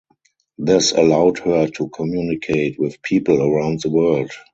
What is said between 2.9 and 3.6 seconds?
people